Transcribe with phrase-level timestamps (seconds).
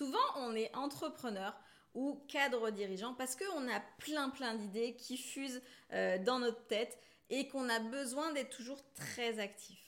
[0.00, 1.54] Souvent, on est entrepreneur
[1.92, 5.60] ou cadre dirigeant parce qu'on a plein plein d'idées qui fusent
[5.92, 9.78] euh, dans notre tête et qu'on a besoin d'être toujours très actif.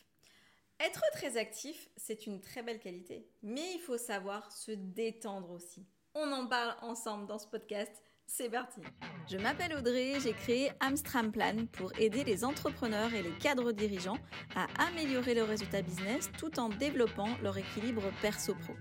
[0.81, 5.87] Être très actif, c'est une très belle qualité, mais il faut savoir se détendre aussi.
[6.15, 7.93] On en parle ensemble dans ce podcast.
[8.27, 8.83] C'est parti.
[9.31, 14.19] Je m'appelle Audrey, j'ai créé Amstram Plan pour aider les entrepreneurs et les cadres dirigeants
[14.55, 18.75] à améliorer leurs résultats business tout en développant leur équilibre perso-pro.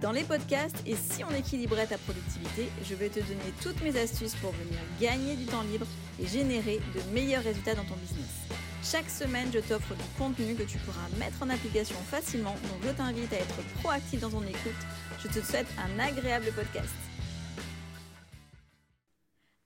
[0.00, 3.98] Dans les podcasts et si on équilibrait ta productivité, je vais te donner toutes mes
[3.98, 5.86] astuces pour venir gagner du temps libre
[6.22, 8.46] et générer de meilleurs résultats dans ton business.
[8.84, 12.90] Chaque semaine, je t'offre du contenu que tu pourras mettre en application facilement, donc je
[12.90, 14.86] t'invite à être proactif dans ton écoute.
[15.18, 16.94] Je te souhaite un agréable podcast.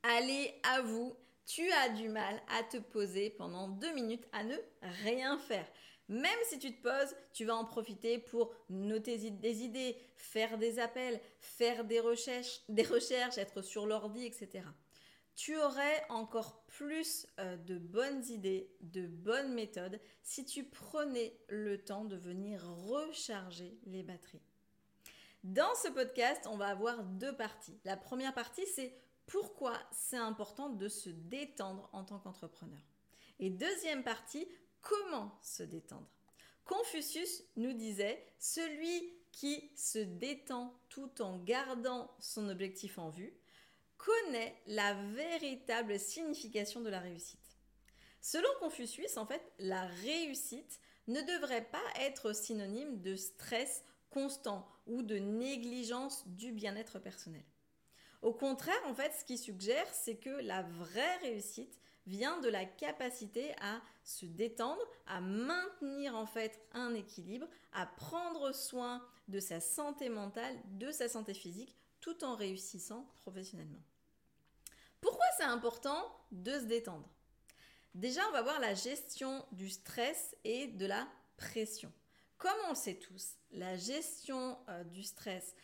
[0.03, 1.15] Allez, à vous,
[1.45, 4.57] tu as du mal à te poser pendant deux minutes à ne
[5.05, 5.67] rien faire.
[6.13, 10.79] Même si tu te poses, tu vas en profiter pour noter des idées, faire des
[10.79, 14.67] appels, faire des recherches, des recherches être sur l'ordi, etc.
[15.35, 21.83] Tu aurais encore plus euh, de bonnes idées, de bonnes méthodes si tu prenais le
[21.83, 24.43] temps de venir recharger les batteries.
[25.45, 27.81] Dans ce podcast, on va avoir deux parties.
[27.87, 32.83] La première partie, c'est pourquoi c'est important de se détendre en tant qu'entrepreneur.
[33.39, 34.47] Et deuxième partie,
[34.83, 36.09] comment se détendre.
[36.65, 43.35] Confucius nous disait, celui qui se détend tout en gardant son objectif en vue
[43.97, 47.39] connaît la véritable signification de la réussite.
[48.21, 55.03] Selon Confucius, en fait, la réussite ne devrait pas être synonyme de stress constant ou
[55.03, 57.45] de négligence du bien-être personnel.
[58.21, 62.65] Au contraire, en fait, ce qu'il suggère, c'est que la vraie réussite vient de la
[62.65, 69.61] capacité à se détendre, à maintenir en fait un équilibre, à prendre soin de sa
[69.61, 73.83] santé mentale, de sa santé physique, tout en réussissant professionnellement.
[75.01, 77.09] Pourquoi c'est important de se détendre?
[77.95, 81.93] Déjà, on va voir la gestion du stress et de la pression.
[82.39, 85.55] Comme on le sait tous, la gestion euh, du stress,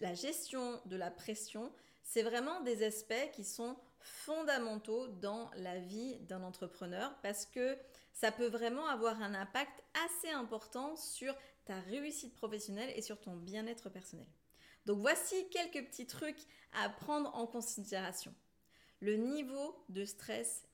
[0.00, 1.72] la gestion de la pression,
[2.02, 7.76] c'est vraiment des aspects qui sont fondamentaux dans la vie d'un entrepreneur parce que
[8.12, 11.34] ça peut vraiment avoir un impact assez important sur
[11.64, 14.26] ta réussite professionnelle et sur ton bien-être personnel.
[14.86, 18.34] Donc voici quelques petits trucs à prendre en considération
[19.00, 20.64] le niveau de stress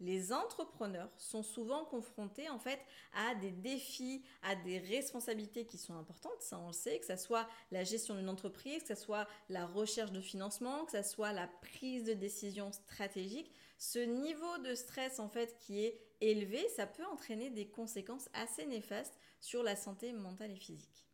[0.00, 2.80] Les entrepreneurs sont souvent confrontés en fait
[3.14, 7.16] à des défis, à des responsabilités qui sont importantes, ça on le sait, que ce
[7.16, 11.32] soit la gestion d'une entreprise, que ce soit la recherche de financement, que ce soit
[11.32, 13.50] la prise de décision stratégique.
[13.78, 18.66] Ce niveau de stress en fait qui est élevé, ça peut entraîner des conséquences assez
[18.66, 21.06] néfastes sur la santé mentale et physique.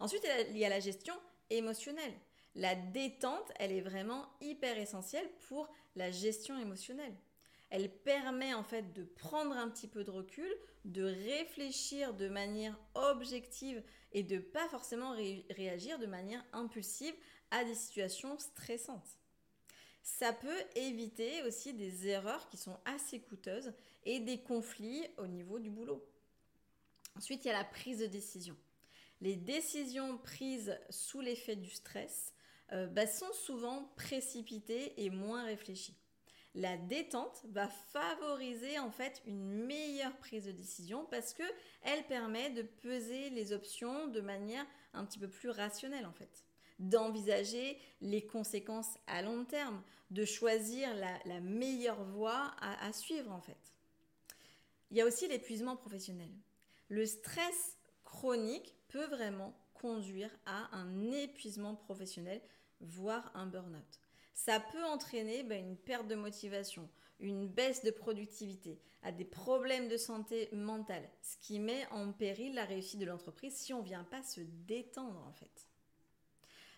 [0.00, 1.14] Ensuite, il y a la gestion
[1.50, 2.14] émotionnelle.
[2.56, 7.14] La détente, elle est vraiment hyper essentielle pour la gestion émotionnelle.
[7.70, 10.52] Elle permet en fait de prendre un petit peu de recul,
[10.84, 13.82] de réfléchir de manière objective
[14.12, 15.14] et de pas forcément
[15.50, 17.14] réagir de manière impulsive
[17.52, 19.18] à des situations stressantes.
[20.02, 23.72] Ça peut éviter aussi des erreurs qui sont assez coûteuses
[24.04, 26.04] et des conflits au niveau du boulot.
[27.16, 28.56] Ensuite, il y a la prise de décision.
[29.20, 32.32] Les décisions prises sous l'effet du stress
[32.72, 35.99] euh, bah, sont souvent précipitées et moins réfléchies.
[36.54, 41.44] La détente va favoriser en fait une meilleure prise de décision parce que
[41.82, 46.44] elle permet de peser les options de manière un petit peu plus rationnelle en fait
[46.80, 53.74] d'envisager les conséquences à long terme, de choisir la, meilleure voie à suivre en fait.
[54.90, 56.30] Il y a aussi l'épuisement professionnel.
[56.88, 62.40] Le stress chronique peut vraiment conduire à un épuisement professionnel,
[62.80, 64.00] voire un burn-out.
[64.44, 69.86] Ça peut entraîner ben, une perte de motivation, une baisse de productivité, à des problèmes
[69.88, 73.84] de santé mentale, ce qui met en péril la réussite de l'entreprise si on ne
[73.84, 75.68] vient pas se détendre en fait.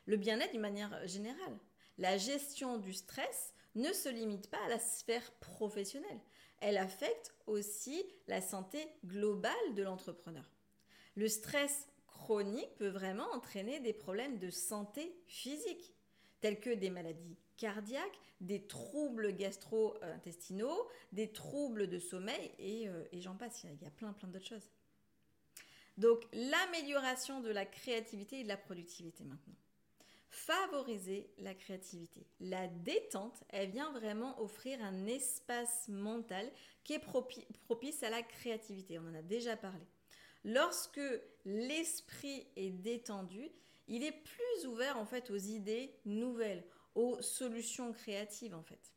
[0.07, 1.57] Le bien-être d'une manière générale.
[1.99, 6.21] La gestion du stress ne se limite pas à la sphère professionnelle.
[6.59, 10.51] Elle affecte aussi la santé globale de l'entrepreneur.
[11.15, 15.95] Le stress chronique peut vraiment entraîner des problèmes de santé physique,
[16.43, 23.23] tels que des maladies cardiaques, des troubles gastro-intestinaux, des troubles de sommeil et, euh, et
[23.23, 24.71] j'en passe, il y a plein plein d'autres choses.
[25.97, 29.55] Donc l'amélioration de la créativité et de la productivité maintenant.
[30.31, 32.27] Favoriser la créativité.
[32.41, 36.51] La détente, elle vient vraiment offrir un espace mental
[36.85, 37.05] qui est
[37.65, 38.99] propice à la créativité.
[38.99, 39.85] On en a déjà parlé.
[40.45, 41.03] Lorsque
[41.45, 43.51] l'esprit est détendu,
[43.89, 46.65] il est plus ouvert en fait aux idées nouvelles,
[46.95, 48.93] aux solutions créatives en fait.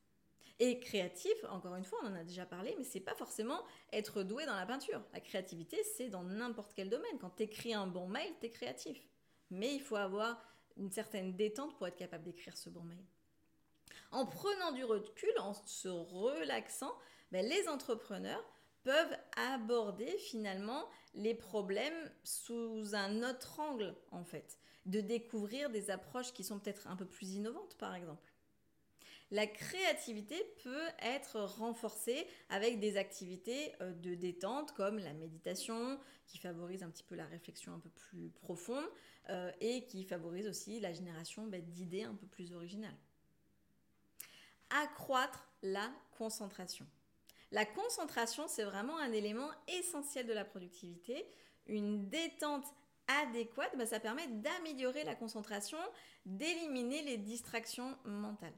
[0.60, 3.62] Et créatif, encore une fois, on en a déjà parlé, mais c'est pas forcément
[3.92, 5.02] être doué dans la peinture.
[5.12, 7.20] La créativité, c'est dans n'importe quel domaine.
[7.20, 9.06] Quand tu écris un bon mail, tu es créatif.
[9.52, 10.42] Mais il faut avoir
[10.78, 13.04] une certaine détente pour être capable d'écrire ce bon mail.
[14.12, 16.96] En prenant du recul, en se relaxant,
[17.32, 18.44] ben, les entrepreneurs
[18.86, 26.32] peuvent aborder finalement les problèmes sous un autre angle en fait, de découvrir des approches
[26.34, 28.32] qui sont peut-être un peu plus innovantes par exemple.
[29.32, 36.38] La créativité peut être renforcée avec des activités euh, de détente comme la méditation qui
[36.38, 38.86] favorise un petit peu la réflexion un peu plus profonde
[39.30, 42.98] euh, et qui favorise aussi la génération bah, d'idées un peu plus originales.
[44.70, 46.86] Accroître la concentration.
[47.56, 49.50] La concentration, c'est vraiment un élément
[49.80, 51.26] essentiel de la productivité.
[51.68, 52.66] Une détente
[53.24, 55.80] adéquate, bah, ça permet d'améliorer la concentration,
[56.26, 58.54] d'éliminer les distractions mentales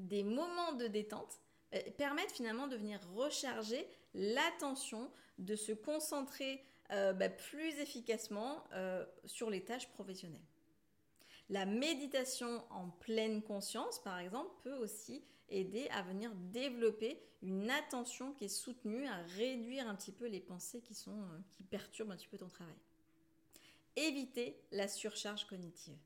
[0.00, 1.40] des moments de détente
[1.74, 9.04] euh, permettent finalement de venir recharger l'attention, de se concentrer euh, bah, plus efficacement euh,
[9.26, 10.40] sur les tâches professionnelles.
[11.50, 18.32] La méditation en pleine conscience, par exemple, peut aussi aider à venir développer une attention
[18.34, 21.26] qui est soutenue, à réduire un petit peu les pensées qui, sont,
[21.56, 22.76] qui perturbent un petit peu ton travail.
[23.96, 25.98] Éviter la surcharge cognitive.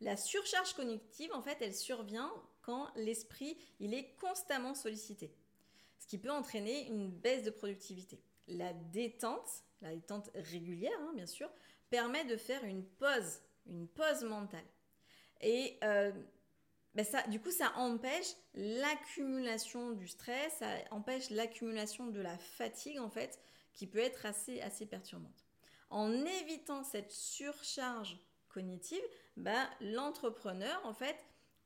[0.00, 5.32] La surcharge cognitive, en fait, elle survient quand l'esprit est constamment sollicité,
[6.00, 8.20] ce qui peut entraîner une baisse de productivité.
[8.48, 11.48] La détente, la détente régulière hein, bien sûr,
[11.88, 14.64] permet de faire une pause, une pause mentale.
[15.40, 16.12] Et euh,
[16.94, 22.98] ben ça, du coup, ça empêche l'accumulation du stress, ça empêche l'accumulation de la fatigue
[22.98, 23.38] en fait,
[23.74, 25.44] qui peut être assez, assez perturbante.
[25.90, 28.18] En évitant cette surcharge
[28.48, 29.02] cognitive,
[29.36, 31.16] ben, l'entrepreneur en fait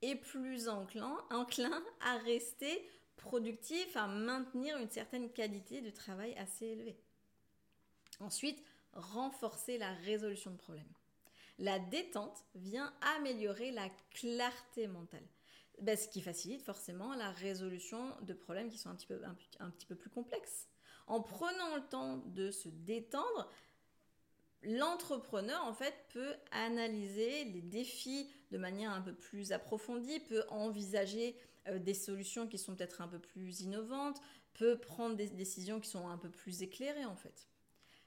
[0.03, 2.87] est plus enclin, enclin à rester
[3.17, 6.99] productif, à maintenir une certaine qualité de travail assez élevée.
[8.21, 10.93] Ensuite, renforcer la résolution de problèmes.
[11.59, 15.27] La détente vient améliorer la clarté mentale,
[15.81, 19.21] ben, ce qui facilite forcément la résolution de problèmes qui sont un petit peu,
[19.61, 20.69] un petit peu plus complexes.
[21.07, 23.51] En prenant le temps de se détendre,
[24.63, 31.37] l'entrepreneur en fait peut analyser les défis de manière un peu plus approfondie, peut envisager
[31.69, 34.21] euh, des solutions qui sont peut-être un peu plus innovantes,
[34.55, 37.49] peut prendre des décisions qui sont un peu plus éclairées en fait.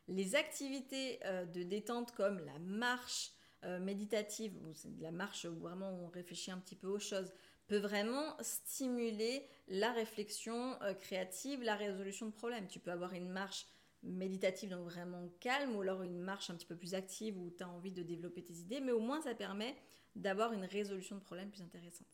[0.07, 3.31] Les activités euh, de détente comme la marche
[3.63, 4.53] euh, méditative,
[4.99, 7.33] la marche où vraiment on réfléchit un petit peu aux choses,
[7.67, 12.67] peut vraiment stimuler la réflexion créative, la résolution de problèmes.
[12.67, 13.65] Tu peux avoir une marche
[14.05, 17.63] méditative, donc vraiment calme, ou alors une marche un petit peu plus active où tu
[17.63, 19.75] as envie de développer tes idées, mais au moins ça permet
[20.15, 22.07] d'avoir une résolution de problème plus intéressante.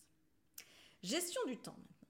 [1.03, 2.07] Gestion du temps maintenant.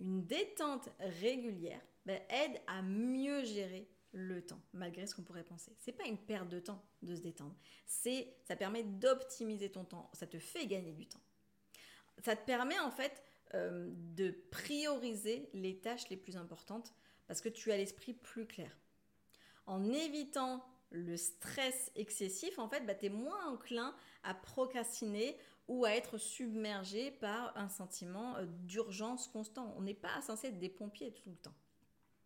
[0.00, 5.76] Une détente régulière ben, aide à mieux gérer le temps, malgré ce qu'on pourrait penser.
[5.78, 7.54] C'est pas une perte de temps de se détendre,
[7.86, 11.20] c'est ça permet d'optimiser ton temps, ça te fait gagner du temps.
[12.22, 13.22] Ça te permet en fait
[13.54, 16.94] euh, de prioriser les tâches les plus importantes
[17.26, 18.70] parce que tu as l'esprit plus clair
[19.66, 25.36] en évitant le stress excessif, en fait, bah, tu es moins enclin à procrastiner
[25.66, 29.74] ou à être submergé par un sentiment euh, d'urgence constant.
[29.76, 31.54] On n'est pas censé être des pompiers tout le temps.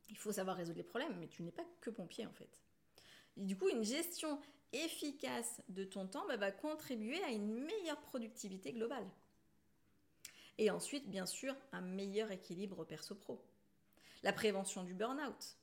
[0.08, 2.60] Il faut savoir résoudre les problèmes, mais tu n'es pas que pompier en fait.
[3.36, 4.40] Du coup, une gestion
[4.72, 9.06] efficace de ton temps bah, va contribuer à une meilleure productivité globale.
[10.58, 13.40] Et ensuite, bien sûr, un meilleur équilibre perso-pro.
[14.24, 15.56] La prévention du burn-out,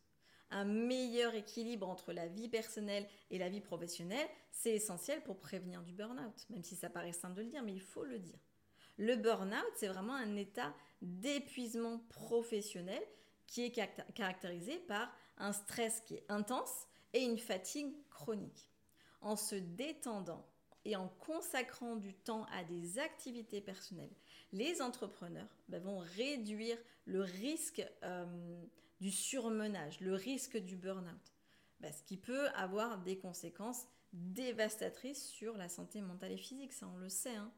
[0.52, 5.82] un meilleur équilibre entre la vie personnelle et la vie professionnelle, c'est essentiel pour prévenir
[5.82, 8.40] du burn-out, même si ça paraît simple de le dire, mais il faut le dire.
[8.98, 13.04] Le burn-out, c'est vraiment un état d'épuisement professionnel
[13.48, 13.72] qui est
[14.14, 18.72] caractérisé par un stress qui est intense et une fatigue chronique.
[19.22, 20.46] En se détendant
[20.84, 24.14] et en consacrant du temps à des activités personnelles,
[24.52, 28.64] les entrepreneurs ben, vont réduire le risque euh,
[29.02, 31.34] du surmenage, le risque du burn-out,
[31.80, 36.88] bah, ce qui peut avoir des conséquences dévastatrices sur la santé mentale et physique, ça
[36.88, 37.36] on le sait.
[37.36, 37.52] Hein.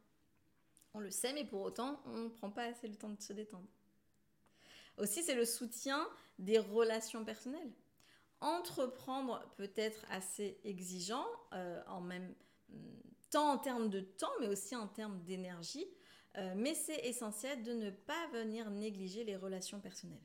[0.93, 3.33] On le sait, mais pour autant, on ne prend pas assez le temps de se
[3.33, 3.67] détendre.
[4.97, 6.07] Aussi, c'est le soutien
[6.39, 7.71] des relations personnelles.
[8.39, 12.33] Entreprendre peut être assez exigeant, euh, en même
[13.29, 15.85] temps en termes de temps, mais aussi en termes d'énergie,
[16.37, 20.21] euh, mais c'est essentiel de ne pas venir négliger les relations personnelles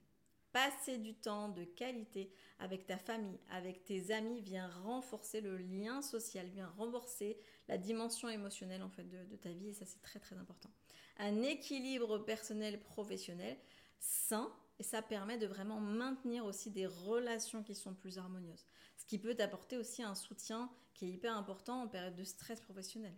[0.53, 6.03] Passer du temps de qualité avec ta famille, avec tes amis, vient renforcer le lien
[6.03, 7.39] social, vient renforcer
[7.69, 10.71] la dimension émotionnelle en fait de, de ta vie et ça c'est très très important.
[11.19, 13.57] Un équilibre personnel professionnel
[13.99, 18.67] sain et ça permet de vraiment maintenir aussi des relations qui sont plus harmonieuses.
[18.97, 22.61] Ce qui peut t'apporter aussi un soutien qui est hyper important en période de stress
[22.61, 23.15] professionnel.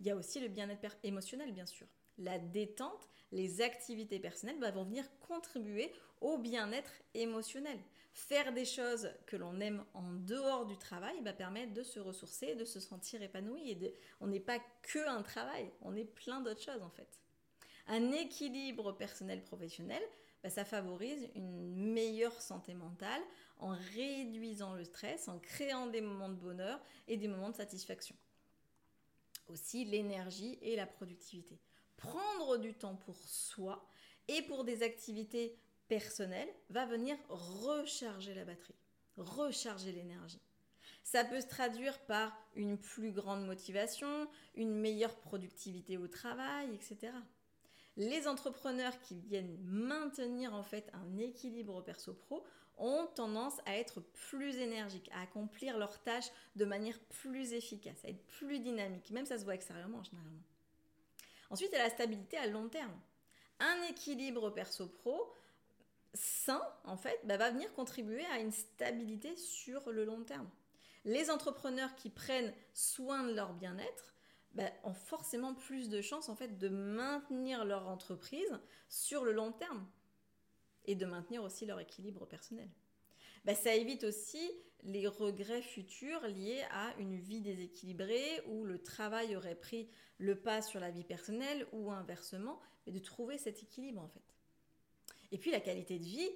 [0.00, 1.86] Il y a aussi le bien-être émotionnel bien sûr.
[2.18, 7.78] La détente, les activités personnelles bah, vont venir contribuer au bien-être émotionnel.
[8.12, 12.56] Faire des choses que l'on aime en dehors du travail va permettre de se ressourcer,
[12.56, 13.70] de se sentir épanoui.
[13.70, 17.20] Et on n'est pas que un travail, on est plein d'autres choses en fait.
[17.88, 20.02] Un équilibre personnel-professionnel,
[20.42, 23.22] bah, ça favorise une meilleure santé mentale
[23.58, 28.14] en réduisant le stress, en créant des moments de bonheur et des moments de satisfaction.
[29.48, 31.58] Aussi l'énergie et la productivité.
[31.96, 33.88] Prendre du temps pour soi
[34.28, 38.76] et pour des activités personnelles va venir recharger la batterie,
[39.16, 40.42] recharger l'énergie.
[41.02, 47.12] Ça peut se traduire par une plus grande motivation, une meilleure productivité au travail, etc
[47.98, 52.46] les entrepreneurs qui viennent maintenir en fait un équilibre perso-pro
[52.78, 58.08] ont tendance à être plus énergiques, à accomplir leurs tâches de manière plus efficace, à
[58.08, 59.10] être plus dynamiques.
[59.10, 60.42] Même ça se voit extérieurement généralement.
[61.50, 62.94] Ensuite, il y a la stabilité à long terme.
[63.58, 65.34] Un équilibre perso-pro
[66.14, 70.48] sain, en fait, bah, va venir contribuer à une stabilité sur le long terme.
[71.04, 74.14] Les entrepreneurs qui prennent soin de leur bien-être
[74.54, 79.52] bah, ont forcément plus de chances en fait de maintenir leur entreprise sur le long
[79.52, 79.86] terme
[80.86, 82.68] et de maintenir aussi leur équilibre personnel.
[83.44, 84.50] Bah, ça évite aussi
[84.84, 89.88] les regrets futurs liés à une vie déséquilibrée où le travail aurait pris
[90.18, 94.22] le pas sur la vie personnelle ou inversement, mais de trouver cet équilibre en fait.
[95.30, 96.30] Et puis la qualité de vie,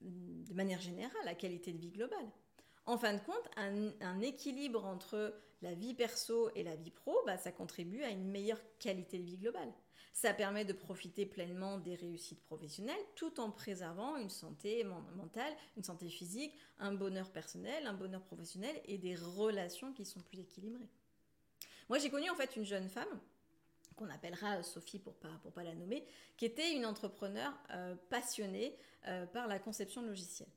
[0.00, 2.30] de manière générale, la qualité de vie globale.
[2.86, 7.36] En fin de compte, un, équilibre entre la vie perso et la vie pro, bah,
[7.36, 9.72] ça contribue à une meilleure qualité de vie globale.
[10.12, 14.84] Ça permet de profiter pleinement des réussites professionnelles tout en préservant une santé
[15.16, 20.20] mentale, une santé physique, un bonheur personnel, un bonheur professionnel et des relations qui sont
[20.20, 20.88] plus équilibrées.
[21.88, 23.20] Moi, j'ai connu en fait une jeune femme
[23.96, 26.04] qu'on appellera Sophie pour pas pour pas la nommer,
[26.36, 28.76] qui était une entrepreneur euh, passionnée
[29.06, 30.48] euh, par la conception de logiciels.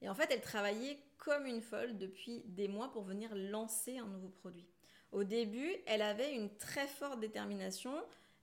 [0.00, 4.06] Et en fait, elle travaillait comme une folle depuis des mois pour venir lancer un
[4.06, 4.66] nouveau produit.
[5.12, 7.94] Au début, elle avait une très forte détermination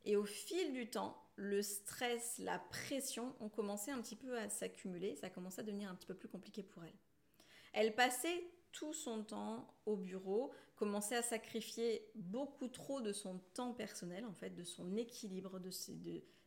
[0.04, 4.50] et au fil du temps, le stress, la pression ont commencé un petit peu à
[4.50, 6.94] s'accumuler, ça a commencé à devenir un petit peu plus compliqué pour elle.
[7.74, 13.74] Elle passait tout son temps au bureau, commençait à sacrifier beaucoup trop de son temps
[13.74, 15.72] personnel, en fait, de son équilibre, de,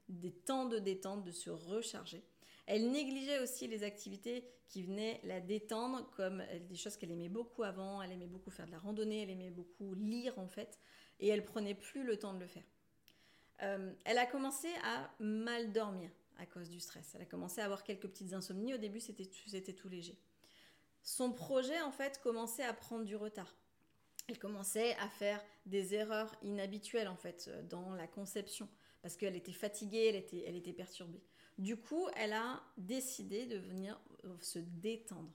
[0.08, 2.22] des temps de détente, de se recharger.
[2.70, 7.62] Elle négligeait aussi les activités qui venaient la détendre, comme des choses qu'elle aimait beaucoup
[7.62, 8.02] avant.
[8.02, 10.78] Elle aimait beaucoup faire de la randonnée, elle aimait beaucoup lire en fait,
[11.18, 12.66] et elle prenait plus le temps de le faire.
[13.62, 17.12] Euh, elle a commencé à mal dormir à cause du stress.
[17.14, 18.74] Elle a commencé à avoir quelques petites insomnies.
[18.74, 20.20] Au début, c'était tout léger.
[21.02, 23.56] Son projet, en fait, commençait à prendre du retard.
[24.28, 28.68] Elle commençait à faire des erreurs inhabituelles, en fait, dans la conception,
[29.00, 31.22] parce qu'elle était fatiguée, elle était perturbée.
[31.58, 35.32] Du coup, elle a décidé de venir euh, se détendre,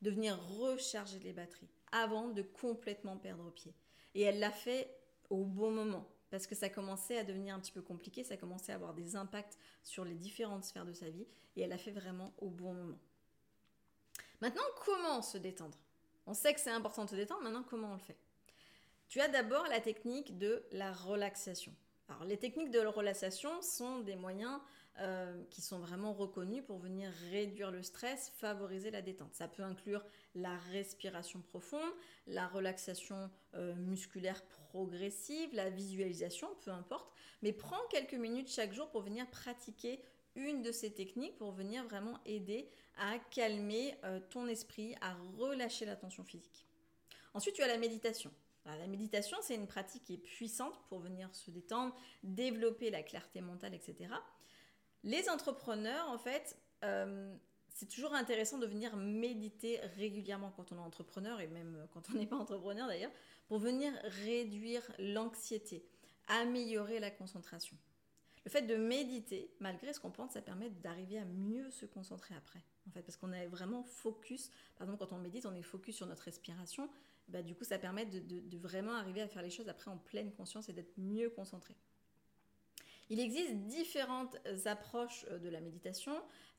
[0.00, 3.74] de venir recharger les batteries avant de complètement perdre pied.
[4.14, 4.96] Et elle l'a fait
[5.28, 8.72] au bon moment parce que ça commençait à devenir un petit peu compliqué, ça commençait
[8.72, 11.90] à avoir des impacts sur les différentes sphères de sa vie et elle l'a fait
[11.90, 12.98] vraiment au bon moment.
[14.40, 15.78] Maintenant, comment se détendre?
[16.26, 18.18] On sait que c'est important de se détendre, maintenant comment on le fait?
[19.08, 21.74] Tu as d'abord la technique de la relaxation.
[22.08, 24.60] Alors les techniques de la relaxation sont des moyens
[25.00, 29.34] euh, qui sont vraiment reconnus pour venir réduire le stress, favoriser la détente.
[29.34, 30.02] Ça peut inclure
[30.34, 31.92] la respiration profonde,
[32.26, 37.12] la relaxation euh, musculaire progressive, la visualisation, peu importe.
[37.42, 40.00] Mais prends quelques minutes chaque jour pour venir pratiquer
[40.34, 45.84] une de ces techniques pour venir vraiment aider à calmer euh, ton esprit, à relâcher
[45.84, 46.66] la tension physique.
[47.34, 48.30] Ensuite, tu as la méditation.
[48.64, 53.42] la méditation, c'est une pratique qui est puissante pour venir se détendre, développer la clarté
[53.42, 54.08] mentale, etc.
[55.04, 57.34] Les entrepreneurs, en fait, euh,
[57.68, 62.14] c'est toujours intéressant de venir méditer régulièrement quand on est entrepreneur et même quand on
[62.14, 63.12] n'est pas entrepreneur d'ailleurs,
[63.48, 63.92] pour venir
[64.24, 65.84] réduire l'anxiété,
[66.28, 67.76] améliorer la concentration.
[68.46, 72.34] Le fait de méditer, malgré ce qu'on pense, ça permet d'arriver à mieux se concentrer
[72.36, 72.62] après.
[72.88, 74.50] En fait, parce qu'on est vraiment focus.
[74.76, 76.88] Par exemple, quand on médite, on est focus sur notre respiration.
[77.26, 79.98] Bah, du coup, ça permet de, de vraiment arriver à faire les choses après en
[79.98, 81.74] pleine conscience et d'être mieux concentré.
[83.08, 86.12] Il existe différentes approches de la méditation.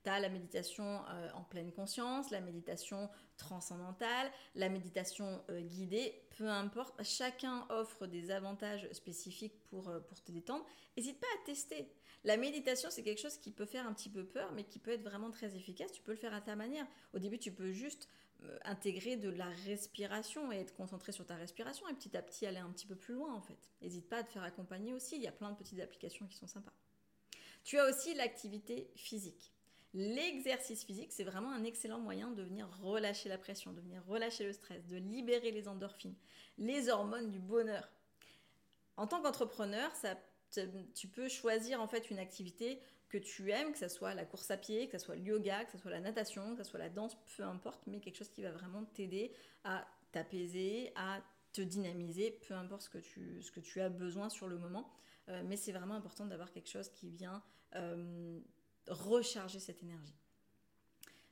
[0.04, 1.02] Tu as la méditation
[1.34, 7.04] en pleine conscience, la méditation transcendantale, la méditation guidée, peu importe.
[7.04, 10.66] Chacun offre des avantages spécifiques pour, pour te détendre.
[10.96, 11.90] N'hésite pas à tester.
[12.24, 14.92] La méditation, c'est quelque chose qui peut faire un petit peu peur, mais qui peut
[14.92, 15.92] être vraiment très efficace.
[15.92, 16.86] Tu peux le faire à ta manière.
[17.14, 18.27] Au début, tu peux juste euh,
[18.64, 22.58] intégrer de la respiration et être concentré sur ta respiration et petit à petit aller
[22.58, 23.72] un petit peu plus loin en fait.
[23.82, 26.38] N'hésite pas à te faire accompagner aussi, il y a plein de petites applications qui
[26.38, 26.74] sont sympas.
[27.64, 29.52] Tu as aussi l'activité physique.
[29.94, 34.44] L'exercice physique, c'est vraiment un excellent moyen de venir relâcher la pression, de venir relâcher
[34.44, 36.16] le stress, de libérer les endorphines,
[36.58, 37.90] les hormones du bonheur.
[38.96, 39.92] En tant qu'entrepreneur,
[40.94, 42.80] tu peux choisir en fait une activité
[43.10, 45.64] que tu aimes, que ce soit la course à pied, que ce soit le yoga,
[45.66, 48.30] que ce soit la natation, que ce soit la danse, peu importe, mais quelque chose
[48.30, 49.34] qui va vraiment t'aider
[49.64, 51.22] à t'apaiser, à
[51.54, 54.92] te dynamiser, peu importe ce que tu, ce que tu as besoin sur le moment.
[55.30, 57.44] Euh, mais c'est vraiment important d'avoir quelque chose qui vient
[57.76, 58.40] euh,
[58.88, 60.16] recharger cette énergie.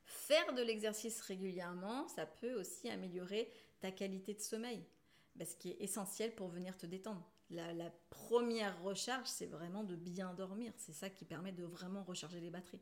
[0.04, 4.84] Faire de l'exercice régulièrement, ça peut aussi améliorer ta qualité de sommeil,
[5.38, 10.34] ce qui est essentiel pour venir te détendre la, première recharge, c'est vraiment de bien
[10.34, 10.72] dormir.
[10.76, 12.80] C'est ça qui permet de vraiment recharger les batteries.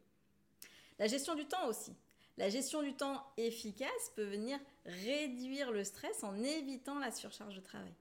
[0.99, 1.93] La gestion du temps aussi.
[2.37, 7.61] La gestion du temps efficace peut venir réduire le stress en évitant la surcharge de
[7.61, 7.93] travail.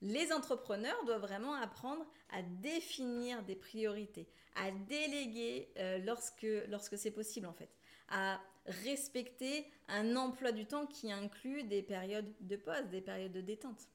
[0.00, 7.10] Les entrepreneurs doivent vraiment apprendre à définir des priorités, à déléguer euh, lorsque, lorsque c'est
[7.10, 7.70] possible en fait,
[8.10, 13.40] à respecter un emploi du temps qui inclut des périodes de pause, des périodes de
[13.40, 13.88] détente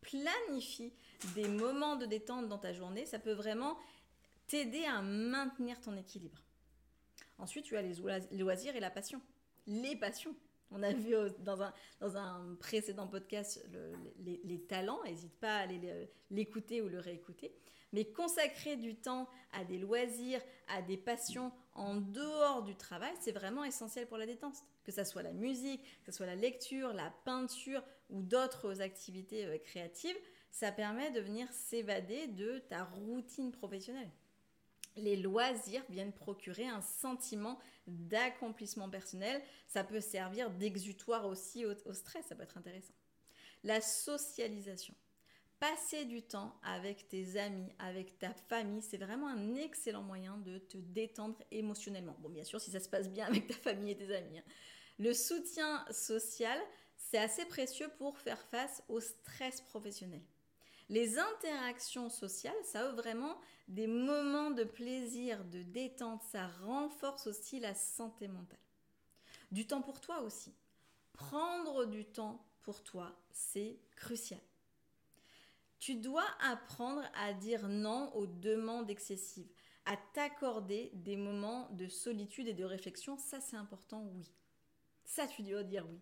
[0.00, 0.92] planifie
[1.34, 3.76] des moments de détente dans ta journée, ça peut vraiment
[4.46, 6.42] t'aider à maintenir ton équilibre.
[7.38, 7.94] Ensuite, tu as les
[8.32, 9.20] loisirs et la passion.
[9.66, 10.34] Les passions.
[10.70, 13.64] On a vu dans un, dans un précédent podcast
[14.18, 17.54] les, talents, n'hésite pas à aller l'écouter ou le réécouter.
[17.92, 23.32] Mais consacrer du temps à des loisirs, à des passions en dehors du travail, c'est
[23.32, 24.56] vraiment essentiel pour la détente.
[24.84, 29.46] Que ce soit la musique, que ce soit la lecture, la peinture ou d'autres activités
[29.46, 30.16] euh, créatives,
[30.50, 34.10] ça permet de venir s'évader de ta routine professionnelle.
[34.96, 39.40] Les loisirs viennent procurer un sentiment d'accomplissement personnel.
[39.66, 42.94] Ça peut servir d'exutoire aussi au, stress, ça peut être intéressant.
[43.62, 44.94] La socialisation.
[45.60, 50.58] Passer du temps avec tes amis, avec ta famille, c'est vraiment un excellent moyen de
[50.58, 52.16] te détendre émotionnellement.
[52.20, 54.38] Bon, bien sûr, si ça se passe bien avec ta famille et tes amis.
[54.38, 54.44] Hein.
[55.00, 56.60] Le soutien social,
[56.98, 60.22] c'est assez précieux pour faire face au stress professionnel.
[60.90, 67.60] Les interactions sociales, ça offre vraiment des moments de plaisir, de détente, ça renforce aussi
[67.60, 68.58] la santé mentale.
[69.50, 70.54] Du temps pour toi aussi.
[71.12, 74.40] Prendre du temps pour toi, c'est crucial.
[75.78, 79.50] Tu dois apprendre à dire non aux demandes excessives,
[79.84, 83.16] à t'accorder des moments de solitude et de réflexion.
[83.16, 84.30] Ça, c'est important, oui.
[85.04, 85.98] Ça, tu dois dire oui.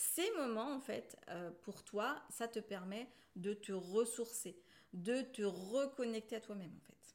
[0.00, 4.58] Ces moments, en fait, euh, pour toi, ça te permet de te ressourcer,
[4.94, 7.14] de te reconnecter à toi-même, en fait.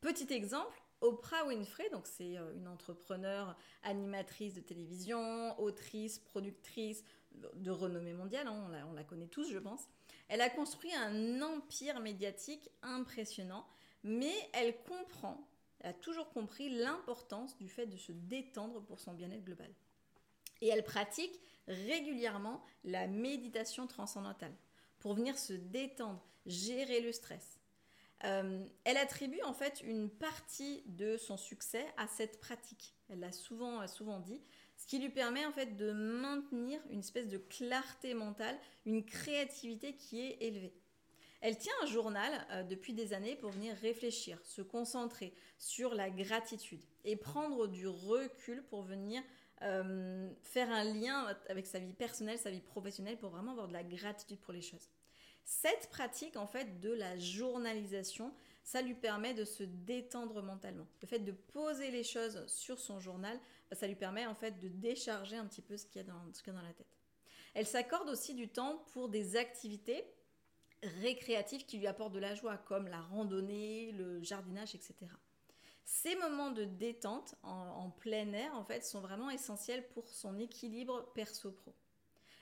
[0.00, 7.70] Petit exemple, Oprah Winfrey, donc c'est euh, une entrepreneure, animatrice de télévision, autrice, productrice de
[7.72, 9.88] renommée mondiale, hein, on la connaît tous, je pense.
[10.28, 13.66] Elle a construit un empire médiatique impressionnant,
[14.04, 15.48] mais elle comprend,
[15.80, 19.74] elle a toujours compris l'importance du fait de se détendre pour son bien-être global.
[20.60, 24.54] Et elle pratique régulièrement la méditation transcendantale
[24.98, 27.60] pour venir se détendre, gérer le stress.
[28.24, 32.94] Euh, elle attribue en fait une partie de son succès à cette pratique.
[33.08, 34.40] Elle l'a souvent, souvent dit
[34.76, 39.94] ce qui lui permet en fait de maintenir une espèce de clarté mentale, une créativité
[39.94, 40.74] qui est élevée.
[41.40, 46.10] Elle tient un journal euh, depuis des années pour venir réfléchir, se concentrer sur la
[46.10, 49.22] gratitude et prendre du recul pour venir
[49.62, 53.72] euh, faire un lien avec sa vie personnelle, sa vie professionnelle pour vraiment avoir de
[53.72, 54.88] la gratitude pour les choses.
[55.44, 60.86] Cette pratique en fait de la journalisation, ça lui permet de se détendre mentalement.
[61.00, 63.40] Le fait de poser les choses sur son journal,
[63.70, 66.06] bah, ça lui permet en fait de décharger un petit peu ce qu'il y a
[66.06, 66.22] dans,
[66.62, 66.98] la tête.
[67.54, 70.04] Elle s'accorde aussi du temps pour des activités
[70.82, 74.94] récréatives qui lui apportent de la joie, comme la randonnée, le jardinage, etc.
[75.90, 81.10] Ces moments de détente en, plein air, en fait, sont vraiment essentiels pour son équilibre
[81.14, 81.74] perso-pro.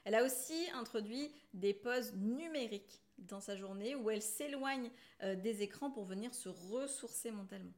[0.04, 4.90] Elle a aussi introduit des pauses numériques dans sa journée où elle s'éloigne
[5.22, 7.72] euh, des écrans pour venir se ressourcer mentalement.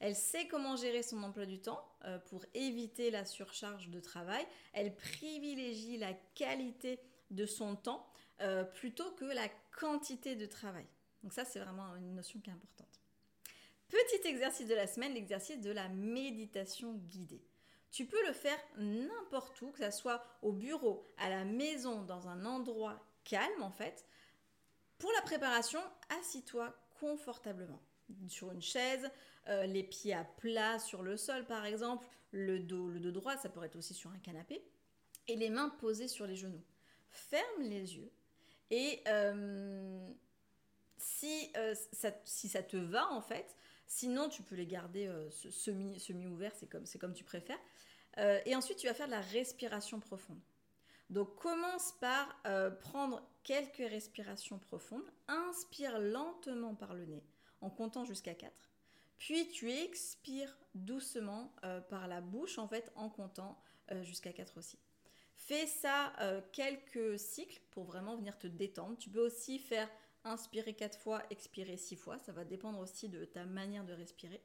[0.00, 4.44] Elle sait comment gérer son emploi du temps euh, pour éviter la surcharge de travail.
[4.72, 6.98] Elle privilégie la qualité
[7.30, 8.04] de son temps
[8.40, 10.86] euh, plutôt que la quantité de travail.
[11.22, 12.95] Donc ça, c'est vraiment une notion qui est importante.
[13.88, 17.42] Petit exercice de la semaine, l'exercice de la méditation guidée.
[17.92, 22.28] Tu peux le faire n'importe où, que ce soit au bureau, à la maison, dans
[22.28, 24.04] un endroit calme en fait.
[24.98, 25.80] Pour la préparation,
[26.20, 27.80] assis-toi confortablement
[28.28, 29.10] sur une chaise,
[29.48, 33.36] euh, les pieds à plat sur le sol par exemple, le dos, le dos droit,
[33.36, 34.62] ça pourrait être aussi sur un canapé,
[35.28, 36.62] et les mains posées sur les genoux.
[37.08, 38.10] Ferme les yeux
[38.70, 40.08] et euh,
[41.56, 41.74] euh,
[42.24, 46.68] si ça te va en fait, sinon tu peux les garder semi, semi ouverts, c'est
[46.68, 47.58] comme, comme tu préfères.
[48.18, 50.40] et ensuite tu vas faire de la respiration profonde.
[51.10, 52.42] Donc commence par
[52.80, 57.24] prendre quelques respirations profondes, inspire lentement par le nez
[57.60, 58.52] en comptant jusqu'à 4.
[59.18, 63.58] Puis tu expires doucement euh, par la bouche en fait en comptant
[63.90, 64.78] euh, jusqu'à 4 aussi.
[65.36, 68.96] Fais ça euh, quelques cycles pour vraiment venir te détendre.
[68.98, 69.88] Tu peux aussi faire
[70.26, 72.18] inspirer 4 fois, expirer 6 fois.
[72.18, 74.40] Ça va dépendre aussi de ta manière de respirer.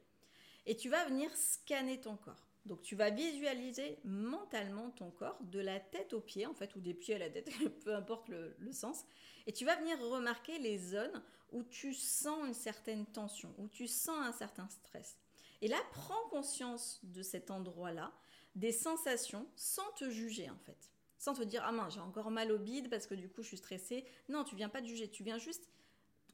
[0.66, 2.46] Et tu vas venir scanner ton corps.
[2.64, 6.80] Donc tu vas visualiser mentalement ton corps de la tête aux pieds, en fait, ou
[6.80, 7.50] des pieds à la tête,
[7.84, 9.04] peu importe le, sens.
[9.46, 13.88] Et tu vas venir remarquer les zones où tu sens une certaine tension, où tu
[13.88, 15.18] sens un certain stress.
[15.60, 18.12] Et là, prends conscience de cet endroit-là,
[18.54, 20.90] des sensations, sans te juger en fait.
[21.22, 23.46] Sans te dire, ah mince, j'ai encore mal au bide parce que du coup je
[23.46, 24.04] suis stressée.
[24.28, 25.68] Non, tu viens pas de juger, tu viens juste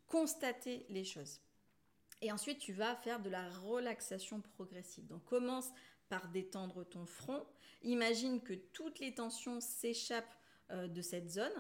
[0.07, 1.43] constater les choses.
[2.23, 5.07] Et ensuite, tu vas faire de la relaxation progressive.
[5.07, 5.69] Donc, commence
[6.09, 7.45] par détendre ton front.
[7.83, 10.39] Imagine que toutes les tensions s'échappent
[10.71, 11.53] euh, de cette zone.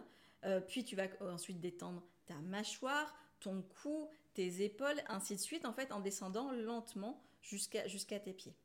[0.46, 5.66] Euh, puis tu vas ensuite détendre ta mâchoire, ton cou, tes épaules, ainsi de suite,
[5.66, 8.56] en fait, en descendant lentement jusqu'à tes pieds.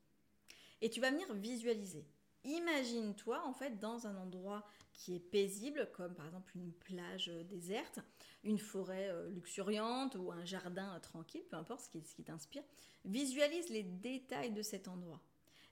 [0.79, 2.05] Et tu vas venir visualiser.
[2.45, 7.43] Imagine-toi en fait dans un endroit qui est paisible, comme par exemple une plage euh,
[7.43, 7.99] déserte,
[8.43, 12.63] une forêt luxuriante ou un jardin tranquille, peu importe ce qui, t'inspire.
[13.05, 15.21] Visualise les détails de cet endroit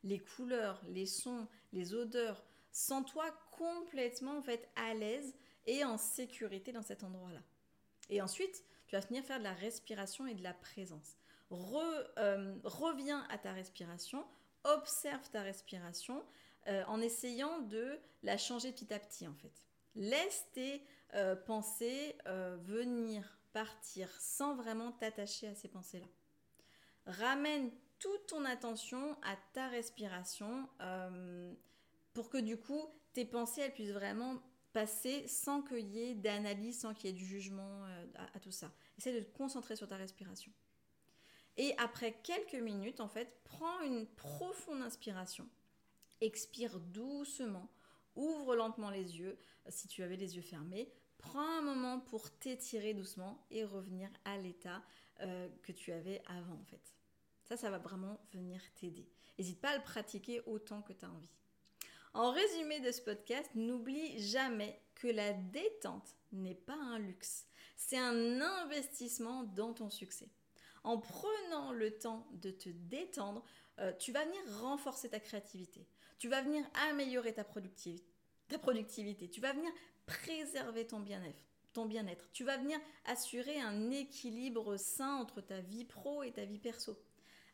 [0.03, 2.43] les couleurs, les sons, les odeurs.
[2.71, 5.35] Sens-toi complètement en fait à l'aise
[5.67, 7.41] et en sécurité dans cet endroit-là.
[8.09, 11.17] Et ensuite, tu vas venir faire de la respiration et de la présence.
[11.51, 14.25] Euh, reviens à ta respiration,
[14.63, 16.23] observe ta respiration
[16.67, 19.53] euh, en essayant de la changer petit à petit en fait.
[19.95, 26.07] Laisse tes euh, pensées venir, partir sans vraiment t'attacher à ces pensées-là.
[27.05, 27.71] Ramène
[28.01, 31.53] toute ton attention à ta respiration euh,
[32.13, 34.41] pour que du coup tes pensées elles puissent vraiment
[34.73, 38.51] passer sans qu'il y ait d'analyse, sans qu'il y ait du jugement euh, à, tout
[38.51, 38.71] ça.
[38.97, 40.51] Essaye de te concentrer sur ta respiration.
[41.57, 45.47] Et après quelques minutes, en fait, prends une profonde inspiration,
[46.21, 47.69] expire doucement,
[48.15, 49.37] ouvre lentement les yeux
[49.69, 54.37] si tu avais les yeux fermés, prends un moment pour t'étirer doucement et revenir à
[54.37, 54.81] l'état
[55.21, 56.95] euh, que tu avais avant en.
[57.43, 59.07] Ça, ça va vraiment venir t'aider.
[59.37, 61.35] N'hésite pas à le pratiquer autant que tu as envie.
[62.13, 67.45] En résumé de ce podcast, n'oublie jamais que la détente n'est pas un luxe,
[67.77, 70.29] c'est un investissement dans ton succès.
[70.83, 73.43] En prenant le temps de te détendre,
[73.79, 75.87] euh, tu vas venir renforcer ta créativité,
[76.21, 79.71] tu vas venir améliorer ta productivité, tu vas venir
[80.05, 81.43] préserver ton bien-être.
[81.73, 82.29] Ton bien-être.
[82.31, 86.95] Tu vas venir assurer un équilibre sain entre ta vie pro et ta vie perso.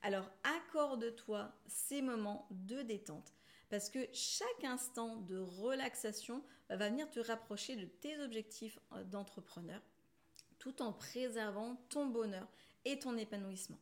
[0.01, 3.34] Alors accorde-toi ces moments de détente
[3.69, 9.82] parce que chaque instant de relaxation va venir te rapprocher de tes objectifs euh, d'entrepreneur
[10.60, 12.49] tout en préservant ton bonheur
[12.84, 13.80] et ton épanouissement.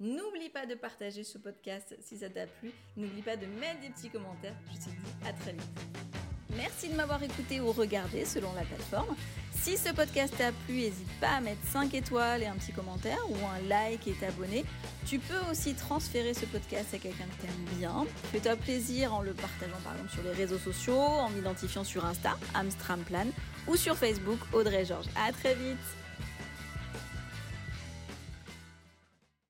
[0.00, 2.72] N'oublie pas de partager ce podcast si ça t'a plu.
[2.96, 4.56] N'oublie pas de mettre des petits commentaires.
[4.72, 5.62] Je te dis à très vite.
[6.56, 9.14] Merci de m'avoir écouté ou regardé selon la plateforme.
[9.52, 13.18] Si ce podcast t'a plu, n'hésite pas à mettre 5 étoiles et un petit commentaire
[13.30, 14.64] ou un like et t'abonner.
[15.06, 18.04] Tu peux aussi transférer ce podcast à quelqu'un que t'aimes bien.
[18.32, 22.36] Fais-toi plaisir en le partageant par exemple sur les réseaux sociaux, en m'identifiant sur Insta,
[22.54, 23.26] Amstramplan,
[23.68, 25.08] ou sur Facebook, Audrey Georges.
[25.16, 25.78] À très vite